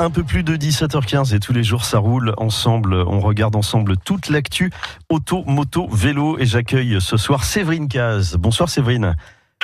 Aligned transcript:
Un 0.00 0.10
peu 0.10 0.22
plus 0.22 0.44
de 0.44 0.56
17h15 0.56 1.34
et 1.34 1.40
tous 1.40 1.52
les 1.52 1.64
jours 1.64 1.84
ça 1.84 1.98
roule 1.98 2.32
ensemble. 2.36 2.94
On 2.94 3.20
regarde 3.20 3.56
ensemble 3.56 3.96
toute 3.96 4.28
l'actu 4.28 4.70
auto, 5.08 5.42
moto, 5.46 5.88
vélo 5.90 6.38
et 6.38 6.46
j'accueille 6.46 7.00
ce 7.00 7.16
soir 7.16 7.44
Séverine 7.44 7.88
Caz. 7.88 8.36
Bonsoir 8.36 8.68
Séverine. 8.68 9.16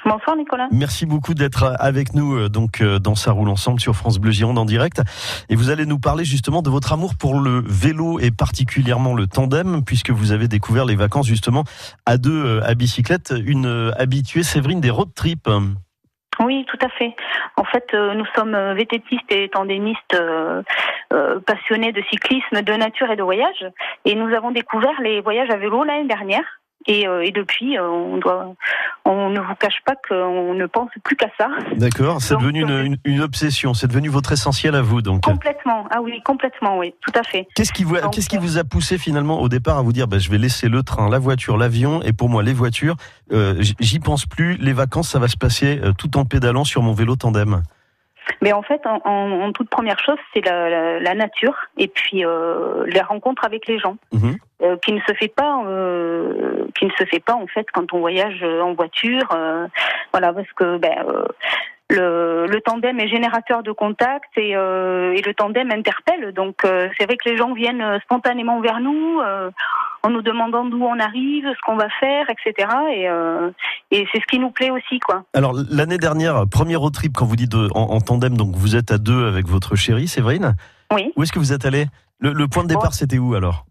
Bonsoir 0.04 0.36
Nicolas. 0.36 0.68
Merci 0.70 1.06
beaucoup 1.06 1.34
d'être 1.34 1.76
avec 1.78 2.14
nous 2.14 2.34
euh, 2.34 2.48
donc 2.48 2.80
euh, 2.80 2.98
dans 2.98 3.14
Ça 3.14 3.32
roule 3.32 3.48
ensemble 3.48 3.80
sur 3.80 3.94
France 3.94 4.18
Bleu 4.18 4.32
Gironde 4.32 4.58
en 4.58 4.64
direct. 4.64 5.00
Et 5.48 5.56
vous 5.56 5.70
allez 5.70 5.86
nous 5.86 5.98
parler 5.98 6.24
justement 6.24 6.60
de 6.60 6.68
votre 6.68 6.92
amour 6.92 7.14
pour 7.14 7.40
le 7.40 7.62
vélo 7.66 8.18
et 8.18 8.30
particulièrement 8.30 9.14
le 9.14 9.26
tandem 9.26 9.82
puisque 9.84 10.10
vous 10.10 10.32
avez 10.32 10.48
découvert 10.48 10.84
les 10.84 10.96
vacances 10.96 11.26
justement 11.26 11.64
à 12.06 12.18
deux 12.18 12.44
euh, 12.44 12.68
à 12.68 12.74
bicyclette. 12.74 13.32
Une 13.46 13.92
habituée 13.96 14.42
Séverine 14.42 14.80
des 14.80 14.90
road 14.90 15.08
trips. 15.14 15.48
Oui, 16.44 16.66
tout 16.68 16.78
à 16.82 16.90
fait. 16.90 17.16
En 17.56 17.64
fait, 17.64 17.86
euh, 17.94 18.12
nous 18.12 18.26
sommes 18.36 18.54
euh, 18.54 18.74
vététistes 18.74 19.32
et 19.32 19.48
tandémistes 19.48 20.14
euh, 20.14 20.62
passionnés 21.46 21.92
de 21.92 22.02
cyclisme, 22.10 22.60
de 22.60 22.72
nature 22.74 23.10
et 23.10 23.16
de 23.16 23.22
voyage. 23.22 23.64
Et 24.04 24.14
nous 24.14 24.34
avons 24.34 24.50
découvert 24.50 25.00
les 25.00 25.22
voyages 25.22 25.48
à 25.48 25.56
vélo 25.56 25.84
l'année 25.84 26.08
dernière. 26.08 26.44
Et, 26.86 27.06
et, 27.22 27.32
depuis, 27.32 27.78
on 27.78 28.18
doit, 28.18 28.54
on 29.04 29.30
ne 29.30 29.40
vous 29.40 29.54
cache 29.54 29.80
pas 29.84 29.94
qu'on 30.08 30.54
ne 30.54 30.66
pense 30.66 30.90
plus 31.02 31.16
qu'à 31.16 31.28
ça. 31.38 31.48
D'accord, 31.76 32.20
c'est 32.20 32.36
devenu 32.36 32.62
une, 32.62 32.96
une, 33.04 33.20
obsession, 33.22 33.74
c'est 33.74 33.86
devenu 33.86 34.08
votre 34.08 34.32
essentiel 34.32 34.74
à 34.74 34.82
vous, 34.82 35.00
donc. 35.00 35.22
Complètement, 35.22 35.86
ah 35.90 36.00
oui, 36.02 36.20
complètement, 36.24 36.78
oui, 36.78 36.94
tout 37.00 37.12
à 37.14 37.22
fait. 37.22 37.48
Qu'est-ce 37.54 37.72
qui 37.72 37.84
vous, 37.84 37.96
qu'est-ce 38.12 38.28
qui 38.28 38.38
vous 38.38 38.58
a 38.58 38.64
poussé 38.64 38.98
finalement 38.98 39.40
au 39.40 39.48
départ 39.48 39.78
à 39.78 39.82
vous 39.82 39.92
dire, 39.92 40.08
bah, 40.08 40.18
je 40.18 40.30
vais 40.30 40.38
laisser 40.38 40.68
le 40.68 40.82
train, 40.82 41.08
la 41.08 41.18
voiture, 41.18 41.56
l'avion, 41.56 42.02
et 42.02 42.12
pour 42.12 42.28
moi 42.28 42.42
les 42.42 42.52
voitures, 42.52 42.96
euh, 43.32 43.54
j'y 43.80 43.98
pense 43.98 44.26
plus. 44.26 44.56
Les 44.56 44.72
vacances, 44.72 45.08
ça 45.08 45.18
va 45.18 45.28
se 45.28 45.36
passer 45.36 45.80
tout 45.98 46.16
en 46.18 46.24
pédalant 46.24 46.64
sur 46.64 46.82
mon 46.82 46.92
vélo 46.92 47.16
tandem? 47.16 47.62
Mais 48.40 48.52
en 48.52 48.62
fait, 48.62 48.80
en, 48.86 49.00
en, 49.04 49.52
toute 49.52 49.68
première 49.68 49.98
chose, 49.98 50.16
c'est 50.32 50.44
la, 50.44 50.68
la, 50.68 51.00
la, 51.00 51.14
nature 51.14 51.54
et 51.76 51.88
puis 51.88 52.24
euh, 52.24 52.84
les 52.86 53.00
rencontres 53.00 53.44
avec 53.44 53.66
les 53.66 53.78
gens, 53.78 53.96
mmh. 54.12 54.32
Euh, 54.64 54.76
qui 54.78 54.92
ne 54.92 55.00
se 55.00 55.12
fait 55.14 55.28
pas, 55.28 55.62
euh, 55.66 56.66
qui 56.78 56.86
ne 56.86 56.90
se 56.92 57.04
fait 57.04 57.20
pas 57.20 57.34
en 57.34 57.46
fait 57.46 57.66
quand 57.72 57.92
on 57.92 58.00
voyage 58.00 58.42
en 58.42 58.74
voiture. 58.74 59.28
Euh, 59.32 59.66
voilà, 60.12 60.32
parce 60.32 60.50
que 60.56 60.78
ben, 60.78 61.04
euh, 61.08 61.24
le, 61.90 62.46
le, 62.46 62.60
tandem 62.62 62.98
est 62.98 63.08
générateur 63.08 63.62
de 63.62 63.72
contacts 63.72 64.36
et, 64.36 64.52
et 64.52 65.22
le 65.22 65.32
tandem 65.36 65.70
interpelle. 65.70 66.32
Donc 66.32 66.62
c'est 66.62 67.04
vrai 67.04 67.16
que 67.16 67.28
les 67.28 67.36
gens 67.36 67.52
viennent 67.52 68.00
spontanément 68.04 68.60
vers 68.60 68.80
nous 68.80 69.20
en 70.04 70.10
nous 70.10 70.22
demandant 70.22 70.64
d'où 70.64 70.82
on 70.82 70.98
arrive, 70.98 71.44
ce 71.44 71.60
qu'on 71.64 71.76
va 71.76 71.88
faire, 72.00 72.26
etc. 72.30 72.68
Et, 72.94 73.08
euh, 73.08 73.50
et 73.90 74.06
c'est 74.12 74.20
ce 74.20 74.26
qui 74.26 74.38
nous 74.38 74.50
plaît 74.50 74.70
aussi, 74.70 74.98
quoi. 75.00 75.24
Alors 75.34 75.54
l'année 75.70 75.98
dernière, 75.98 76.46
premier 76.50 76.76
road 76.76 76.92
trip, 76.92 77.14
quand 77.14 77.26
vous 77.26 77.36
dites 77.36 77.54
en, 77.54 77.68
en, 77.74 78.00
tandem, 78.00 78.36
donc 78.36 78.54
vous 78.54 78.76
êtes 78.76 78.90
à 78.90 78.98
deux 78.98 79.26
avec 79.26 79.46
votre 79.46 79.76
chérie, 79.76 80.08
Séverine. 80.08 80.56
Oui. 80.92 81.12
Où 81.16 81.22
est-ce 81.22 81.32
que 81.32 81.38
vous 81.38 81.52
êtes 81.52 81.64
allé 81.64 81.86
le, 82.20 82.32
le, 82.32 82.48
point 82.48 82.62
de 82.62 82.68
départ, 82.68 82.94
c'était 82.94 83.18
où 83.18 83.34
alors? 83.34 83.66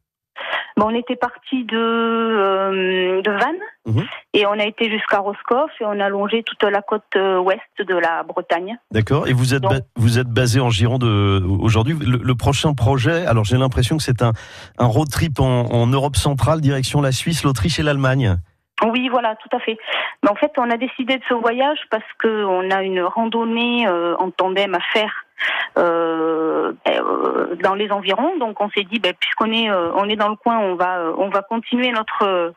Bon, 0.77 0.87
on 0.87 0.95
était 0.95 1.15
parti 1.15 1.63
de, 1.65 1.77
euh, 1.77 3.21
de 3.21 3.31
Vannes 3.31 3.55
mmh. 3.85 4.01
et 4.33 4.45
on 4.47 4.53
a 4.53 4.65
été 4.65 4.89
jusqu'à 4.89 5.19
Roscoff 5.19 5.69
et 5.79 5.85
on 5.85 5.99
a 5.99 6.09
longé 6.09 6.43
toute 6.43 6.63
la 6.63 6.81
côte 6.81 7.03
euh, 7.15 7.39
ouest 7.39 7.61
de 7.79 7.95
la 7.95 8.23
Bretagne. 8.23 8.77
D'accord. 8.91 9.27
Et 9.27 9.33
vous 9.33 9.53
êtes 9.53 9.61
Donc, 9.61 9.73
vous 9.95 10.19
êtes 10.19 10.29
basé 10.29 10.59
en 10.59 10.69
Gironde 10.69 11.03
euh, 11.03 11.41
aujourd'hui. 11.59 11.95
Le, 11.99 12.17
le, 12.17 12.35
prochain 12.35 12.73
projet, 12.73 13.25
alors 13.25 13.43
j'ai 13.43 13.57
l'impression 13.57 13.97
que 13.97 14.03
c'est 14.03 14.21
un, 14.21 14.33
un 14.79 14.85
road 14.85 15.09
trip 15.09 15.39
en, 15.39 15.71
en 15.71 15.87
Europe 15.87 16.15
centrale, 16.15 16.61
direction 16.61 17.01
la 17.01 17.11
Suisse, 17.11 17.43
l'Autriche 17.43 17.79
et 17.79 17.83
l'Allemagne. 17.83 18.37
Oui, 18.83 19.07
voilà, 19.09 19.35
tout 19.35 19.55
à 19.55 19.59
fait. 19.59 19.77
Mais 20.23 20.29
en 20.29 20.35
fait, 20.35 20.51
on 20.57 20.69
a 20.69 20.77
décidé 20.77 21.17
de 21.17 21.23
ce 21.29 21.33
voyage 21.33 21.79
parce 21.89 22.03
que 22.17 22.45
on 22.45 22.69
a 22.71 22.81
une 22.83 23.01
randonnée 23.01 23.87
euh, 23.87 24.15
en 24.17 24.31
tandem 24.31 24.73
à 24.73 24.79
faire 24.91 25.22
euh, 25.77 26.73
dans 27.63 27.75
les 27.75 27.91
environs. 27.91 28.37
Donc, 28.37 28.61
on 28.61 28.69
s'est 28.69 28.83
dit, 28.83 28.99
ben, 28.99 29.13
puisqu'on 29.19 29.51
est 29.51 29.69
euh, 29.69 29.91
on 29.95 30.07
est 30.09 30.15
dans 30.15 30.29
le 30.29 30.35
coin, 30.35 30.59
on 30.59 30.75
va 30.75 31.13
on 31.17 31.29
va 31.29 31.41
continuer 31.41 31.91
notre 31.91 32.53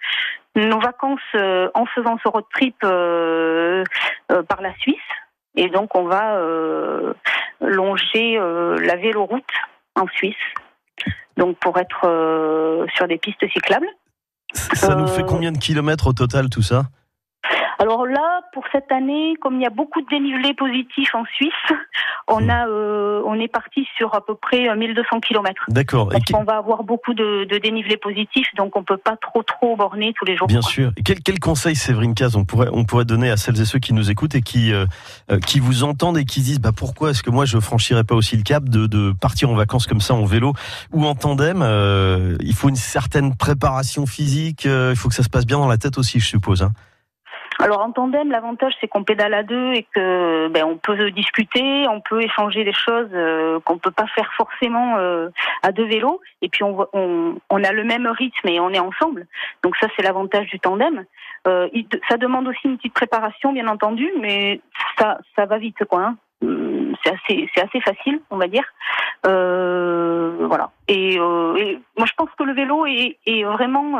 nos 0.54 0.80
vacances 0.80 1.20
en 1.34 1.86
faisant 1.86 2.18
ce 2.22 2.28
road 2.28 2.44
trip 2.52 2.76
par 2.80 4.62
la 4.62 4.74
Suisse. 4.78 4.96
Et 5.56 5.68
donc, 5.68 5.94
on 5.94 6.04
va 6.04 6.40
longer 7.60 8.38
la 8.38 8.96
véloroute 8.96 9.44
en 9.94 10.06
Suisse. 10.08 10.34
Donc, 11.36 11.58
pour 11.58 11.78
être 11.78 12.86
sur 12.94 13.06
des 13.06 13.18
pistes 13.18 13.46
cyclables. 13.52 13.88
Ça 14.54 14.94
nous 14.94 15.06
fait 15.06 15.24
combien 15.24 15.52
de 15.52 15.58
kilomètres 15.58 16.06
au 16.06 16.12
total 16.14 16.48
tout 16.48 16.62
ça? 16.62 16.84
Alors 17.78 18.06
là, 18.06 18.40
pour 18.52 18.64
cette 18.72 18.90
année, 18.90 19.34
comme 19.40 19.56
il 19.56 19.62
y 19.62 19.66
a 19.66 19.70
beaucoup 19.70 20.00
de 20.00 20.06
dénivelé 20.08 20.54
positif 20.54 21.14
en 21.14 21.24
Suisse, 21.34 21.52
on 22.28 22.48
a, 22.48 22.66
euh, 22.68 23.22
on 23.24 23.38
est 23.38 23.48
parti 23.48 23.86
sur 23.96 24.14
à 24.14 24.24
peu 24.24 24.34
près 24.34 24.74
1200 24.74 25.20
km. 25.20 25.64
D'accord. 25.68 26.08
Parce 26.08 26.24
qu'on 26.24 26.44
va 26.44 26.56
avoir 26.56 26.84
beaucoup 26.84 27.14
de, 27.14 27.44
de 27.44 27.58
dénivelé 27.58 27.96
positif, 27.96 28.46
donc 28.56 28.76
on 28.76 28.82
peut 28.82 28.96
pas 28.96 29.16
trop 29.16 29.42
trop 29.42 29.76
borner 29.76 30.12
tous 30.16 30.24
les 30.24 30.36
jours. 30.36 30.46
Bien 30.46 30.62
sûr. 30.62 30.92
Quel, 31.04 31.20
quel 31.20 31.38
conseil, 31.38 31.76
Séverine 31.76 32.14
Caz, 32.14 32.36
on 32.36 32.44
pourrait, 32.44 32.68
on 32.72 32.84
pourrait 32.84 33.04
donner 33.04 33.30
à 33.30 33.36
celles 33.36 33.60
et 33.60 33.64
ceux 33.64 33.78
qui 33.78 33.92
nous 33.92 34.10
écoutent 34.10 34.34
et 34.34 34.42
qui, 34.42 34.72
euh, 34.72 34.86
qui 35.46 35.60
vous 35.60 35.84
entendent 35.84 36.18
et 36.18 36.24
qui 36.24 36.40
disent, 36.40 36.60
bah 36.60 36.72
pourquoi 36.74 37.10
est-ce 37.10 37.22
que 37.22 37.30
moi 37.30 37.44
je 37.44 37.58
franchirais 37.58 38.04
pas 38.04 38.14
aussi 38.14 38.36
le 38.36 38.42
cap 38.42 38.64
de, 38.64 38.86
de 38.86 39.12
partir 39.12 39.50
en 39.50 39.54
vacances 39.54 39.86
comme 39.86 40.00
ça 40.00 40.14
en 40.14 40.24
vélo 40.24 40.52
ou 40.92 41.04
en 41.04 41.14
tandem 41.14 41.60
euh, 41.62 42.36
Il 42.40 42.54
faut 42.54 42.68
une 42.68 42.76
certaine 42.76 43.36
préparation 43.36 44.06
physique. 44.06 44.66
Euh, 44.66 44.90
il 44.92 44.96
faut 44.96 45.08
que 45.08 45.14
ça 45.14 45.22
se 45.22 45.28
passe 45.28 45.46
bien 45.46 45.58
dans 45.58 45.68
la 45.68 45.78
tête 45.78 45.98
aussi, 45.98 46.20
je 46.20 46.26
suppose. 46.26 46.62
Hein. 46.62 46.72
Alors 47.58 47.80
en 47.80 47.90
tandem, 47.90 48.30
l'avantage 48.30 48.74
c'est 48.80 48.88
qu'on 48.88 49.04
pédale 49.04 49.32
à 49.34 49.42
deux 49.42 49.72
et 49.72 49.86
que 49.94 50.48
ben, 50.48 50.64
on 50.64 50.76
peut 50.76 51.10
discuter, 51.10 51.86
on 51.88 52.00
peut 52.00 52.22
échanger 52.22 52.64
des 52.64 52.72
choses 52.72 53.08
euh, 53.14 53.60
qu'on 53.60 53.78
peut 53.78 53.90
pas 53.90 54.06
faire 54.08 54.30
forcément 54.34 54.96
euh, 54.98 55.30
à 55.62 55.72
deux 55.72 55.86
vélos. 55.86 56.20
Et 56.42 56.48
puis 56.48 56.62
on, 56.62 56.86
on, 56.92 57.36
on, 57.48 57.64
a 57.64 57.72
le 57.72 57.84
même 57.84 58.06
rythme 58.06 58.48
et 58.48 58.60
on 58.60 58.70
est 58.70 58.78
ensemble. 58.78 59.26
Donc 59.62 59.76
ça 59.76 59.88
c'est 59.96 60.02
l'avantage 60.02 60.46
du 60.48 60.60
tandem. 60.60 61.04
Euh, 61.46 61.68
ça 62.10 62.18
demande 62.18 62.46
aussi 62.48 62.60
une 62.64 62.76
petite 62.76 62.94
préparation 62.94 63.52
bien 63.52 63.68
entendu, 63.68 64.10
mais 64.20 64.60
ça 64.98 65.18
ça 65.34 65.46
va 65.46 65.58
vite 65.58 65.82
quoi. 65.88 66.02
Hein. 66.02 66.16
C'est 67.02 67.12
assez 67.14 67.50
c'est 67.54 67.62
assez 67.62 67.80
facile 67.80 68.20
on 68.30 68.36
va 68.36 68.48
dire. 68.48 68.64
Euh, 69.26 70.46
voilà. 70.46 70.70
Et, 70.88 71.14
et, 71.14 71.18
moi 71.18 72.06
je 72.06 72.12
pense 72.16 72.28
que 72.38 72.44
le 72.44 72.52
vélo 72.52 72.84
est, 72.84 73.16
est 73.24 73.44
vraiment 73.44 73.98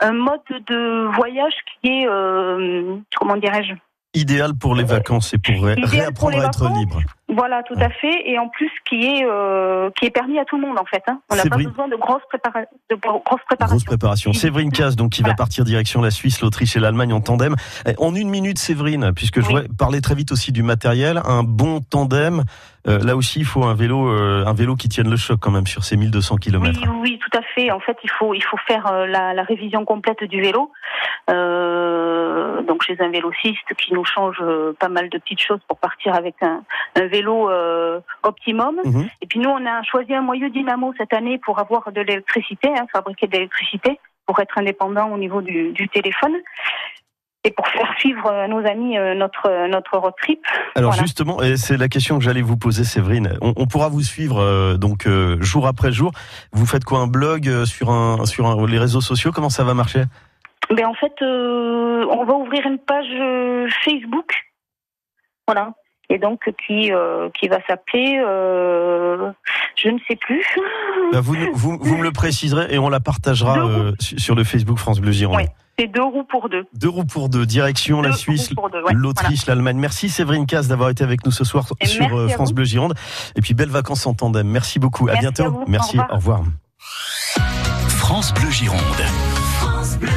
un 0.00 0.12
mode 0.12 0.40
de 0.66 1.14
voyage 1.16 1.54
qui 1.66 1.88
est, 1.88 2.06
euh, 2.08 2.96
comment 3.16 3.36
dirais-je 3.36 3.74
Idéal 4.12 4.54
pour 4.54 4.74
les 4.74 4.84
vacances 4.84 5.34
et 5.34 5.38
pour 5.38 5.64
réapprendre 5.64 6.40
à 6.40 6.46
être 6.46 6.68
libre. 6.76 7.00
Voilà, 7.32 7.62
tout 7.62 7.76
à 7.78 7.90
fait, 7.90 8.28
et 8.28 8.38
en 8.40 8.48
plus 8.48 8.70
qui 8.88 9.06
est 9.06 9.24
euh, 9.24 9.90
qui 9.96 10.06
est 10.06 10.10
permis 10.10 10.38
à 10.40 10.44
tout 10.44 10.56
le 10.56 10.66
monde 10.66 10.78
en 10.80 10.84
fait. 10.84 11.02
Hein. 11.06 11.20
On 11.30 11.36
n'a 11.36 11.44
pas 11.44 11.56
besoin 11.56 11.86
de 11.86 11.94
grosses, 11.94 12.22
prépara 12.28 12.62
de 12.90 12.96
grosses 12.96 13.22
préparations. 13.46 13.76
Grosse 13.76 13.84
préparation. 13.84 14.32
Séverine 14.32 14.72
Caz, 14.72 14.96
donc 14.96 15.12
qui 15.12 15.20
voilà. 15.20 15.34
va 15.34 15.36
partir 15.36 15.64
direction 15.64 16.02
la 16.02 16.10
Suisse, 16.10 16.40
l'Autriche 16.40 16.74
et 16.76 16.80
l'Allemagne 16.80 17.12
en 17.12 17.20
tandem. 17.20 17.54
En 17.98 18.16
une 18.16 18.30
minute, 18.30 18.58
Séverine, 18.58 19.12
puisque 19.14 19.36
oui. 19.36 19.42
je 19.42 19.48
voudrais 19.48 19.68
parler 19.78 20.00
très 20.00 20.16
vite 20.16 20.32
aussi 20.32 20.50
du 20.50 20.64
matériel, 20.64 21.20
un 21.24 21.44
bon 21.44 21.80
tandem. 21.80 22.42
Euh, 22.88 22.98
là 22.98 23.14
aussi, 23.14 23.40
il 23.40 23.44
faut 23.44 23.62
un 23.64 23.74
vélo, 23.74 24.08
euh, 24.08 24.44
un 24.46 24.54
vélo 24.54 24.74
qui 24.74 24.88
tienne 24.88 25.10
le 25.10 25.16
choc 25.16 25.38
quand 25.40 25.50
même 25.50 25.66
sur 25.66 25.84
ces 25.84 25.96
1200 25.96 26.36
km. 26.38 26.80
Oui, 26.82 26.88
oui, 27.00 27.18
tout 27.20 27.38
à 27.38 27.42
fait. 27.54 27.70
En 27.70 27.80
fait, 27.80 27.96
il 28.02 28.10
faut 28.10 28.34
il 28.34 28.42
faut 28.42 28.56
faire 28.66 28.90
la, 29.06 29.34
la, 29.34 29.42
révision 29.42 29.84
complète 29.84 30.24
du 30.24 30.40
vélo. 30.40 30.72
Euh, 31.30 32.19
donc 32.66 32.82
chez 32.82 32.96
un 33.00 33.10
vélociste 33.10 33.74
qui 33.78 33.92
nous 33.94 34.04
change 34.04 34.42
pas 34.78 34.88
mal 34.88 35.08
de 35.08 35.18
petites 35.18 35.40
choses 35.40 35.60
pour 35.68 35.78
partir 35.78 36.14
avec 36.14 36.34
un, 36.42 36.62
un 36.96 37.06
vélo 37.06 37.50
euh, 37.50 38.00
optimum. 38.22 38.76
Mmh. 38.84 39.02
Et 39.22 39.26
puis 39.26 39.38
nous, 39.38 39.50
on 39.50 39.66
a 39.66 39.82
choisi 39.82 40.14
un 40.14 40.22
moyeu 40.22 40.50
dynamo 40.50 40.92
cette 40.98 41.12
année 41.12 41.38
pour 41.38 41.58
avoir 41.58 41.92
de 41.92 42.00
l'électricité, 42.00 42.68
hein, 42.68 42.86
fabriquer 42.92 43.26
de 43.26 43.32
l'électricité, 43.32 43.98
pour 44.26 44.38
être 44.40 44.58
indépendant 44.58 45.10
au 45.10 45.18
niveau 45.18 45.42
du, 45.42 45.72
du, 45.72 45.88
téléphone. 45.88 46.34
Et 47.42 47.52
pour 47.52 47.66
faire 47.68 47.90
suivre 47.98 48.30
à 48.30 48.48
nos 48.48 48.58
amis 48.66 48.98
euh, 48.98 49.14
notre 49.14 49.66
notre 49.68 49.96
road 49.96 50.12
trip. 50.20 50.44
Alors 50.74 50.90
voilà. 50.90 51.02
justement, 51.02 51.40
et 51.40 51.56
c'est 51.56 51.78
la 51.78 51.88
question 51.88 52.18
que 52.18 52.24
j'allais 52.24 52.42
vous 52.42 52.58
poser, 52.58 52.84
Séverine. 52.84 53.32
On, 53.40 53.54
on 53.56 53.66
pourra 53.66 53.88
vous 53.88 54.02
suivre 54.02 54.42
euh, 54.42 54.76
donc 54.76 55.06
euh, 55.06 55.40
jour 55.40 55.66
après 55.66 55.90
jour. 55.90 56.12
Vous 56.52 56.66
faites 56.66 56.84
quoi 56.84 56.98
un 56.98 57.06
blog 57.06 57.48
euh, 57.48 57.64
sur 57.64 57.88
un 57.88 58.26
sur 58.26 58.46
un, 58.46 58.66
les 58.66 58.78
réseaux 58.78 59.00
sociaux? 59.00 59.32
Comment 59.32 59.48
ça 59.48 59.64
va 59.64 59.72
marcher? 59.72 60.04
Ben 60.70 60.86
en 60.86 60.94
fait, 60.94 61.14
euh, 61.22 62.06
on 62.10 62.24
va 62.24 62.34
ouvrir 62.34 62.66
une 62.66 62.78
page 62.78 63.06
Facebook. 63.84 64.32
Voilà 65.46 65.72
et 66.10 66.18
donc 66.18 66.40
qui 66.66 66.92
euh, 66.92 67.30
qui 67.38 67.48
va 67.48 67.58
s'appeler 67.66 68.20
euh, 68.26 69.30
je 69.76 69.88
ne 69.88 69.98
sais 70.06 70.16
plus. 70.16 70.44
Bah 71.12 71.20
vous, 71.20 71.36
vous, 71.54 71.78
vous 71.80 71.96
me 71.96 72.02
le 72.02 72.10
préciserez 72.10 72.66
et 72.74 72.78
on 72.78 72.88
la 72.88 73.00
partagera 73.00 73.58
euh, 73.58 73.92
sur 73.98 74.34
le 74.34 74.44
Facebook 74.44 74.78
France 74.78 75.00
Bleu 75.00 75.12
Gironde. 75.12 75.38
Oui. 75.38 75.46
C'est 75.78 75.86
deux 75.86 76.02
roues 76.02 76.24
pour 76.24 76.50
deux. 76.50 76.66
Deux 76.74 76.90
roues 76.90 77.06
pour 77.06 77.30
deux, 77.30 77.46
direction 77.46 78.02
deux 78.02 78.08
la 78.08 78.14
Suisse, 78.14 78.50
ouais, 78.50 78.92
l'Autriche, 78.92 79.46
voilà. 79.46 79.54
l'Allemagne. 79.54 79.78
Merci 79.78 80.10
Séverine 80.10 80.44
Casse 80.46 80.68
d'avoir 80.68 80.90
été 80.90 81.02
avec 81.04 81.24
nous 81.24 81.30
ce 81.32 81.44
soir 81.44 81.64
et 81.80 81.86
sur 81.86 82.14
euh, 82.14 82.28
France 82.28 82.52
Bleu 82.52 82.64
Gironde. 82.64 82.94
Et 83.36 83.40
puis 83.40 83.54
belles 83.54 83.70
vacances 83.70 84.06
en 84.06 84.12
tandem. 84.12 84.46
Merci 84.46 84.78
beaucoup. 84.78 85.06
Merci 85.06 85.18
à 85.26 85.30
bientôt. 85.30 85.60
À 85.60 85.64
merci. 85.68 85.98
Au 85.98 86.16
revoir. 86.16 86.40
Au 86.40 86.42
revoir. 86.42 86.42
France 87.88 88.34
Bleu 88.34 88.50
Gironde. 88.50 88.80
France 89.58 89.96
Bleu. 89.98 90.10